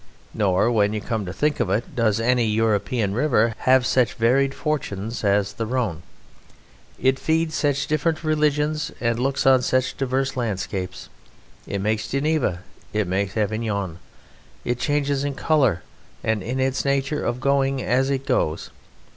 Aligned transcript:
Nor, 0.33 0.71
when 0.71 0.93
you 0.93 0.99
come 0.99 1.27
to 1.27 1.31
think 1.31 1.59
of 1.59 1.69
it, 1.69 1.95
does 1.95 2.19
any 2.19 2.45
European 2.45 3.13
river 3.13 3.53
have 3.69 3.85
such 3.85 4.15
varied 4.15 4.55
fortunes 4.55 5.23
as 5.23 5.53
the 5.53 5.67
Rhone. 5.67 6.01
It 6.99 7.19
feeds 7.19 7.53
such 7.53 7.85
different 7.85 8.23
religions 8.23 8.91
and 8.99 9.19
looks 9.19 9.45
on 9.45 9.61
such 9.61 9.95
diverse 9.95 10.35
landscapes. 10.35 11.09
It 11.67 11.81
makes 11.81 12.07
Geneva 12.07 12.63
and 12.91 13.01
it 13.01 13.07
makes 13.07 13.37
Avignon; 13.37 13.99
it 14.65 14.79
changes 14.79 15.23
in 15.23 15.35
colour 15.35 15.83
and 16.23 16.41
in 16.41 16.57
the 16.57 16.81
nature 16.83 17.23
of 17.23 17.35
its 17.35 17.43
going 17.43 17.83
as 17.83 18.09
it 18.09 18.25
goes. 18.25 18.71